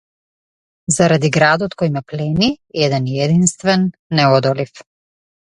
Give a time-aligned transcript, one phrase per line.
[0.95, 2.49] Заради градот кој ме плени-
[2.87, 3.87] еден и единствен,
[4.21, 4.85] неодолив.